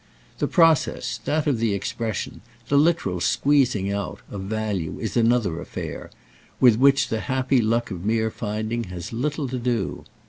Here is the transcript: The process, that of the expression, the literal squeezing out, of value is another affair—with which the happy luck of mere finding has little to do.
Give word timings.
The 0.39 0.47
process, 0.47 1.19
that 1.25 1.45
of 1.45 1.59
the 1.59 1.75
expression, 1.75 2.41
the 2.69 2.75
literal 2.79 3.19
squeezing 3.19 3.91
out, 3.93 4.21
of 4.31 4.41
value 4.41 4.97
is 4.99 5.15
another 5.15 5.61
affair—with 5.61 6.77
which 6.79 7.09
the 7.09 7.19
happy 7.29 7.61
luck 7.61 7.91
of 7.91 8.03
mere 8.03 8.31
finding 8.31 8.85
has 8.85 9.13
little 9.13 9.47
to 9.49 9.59
do. 9.59 10.05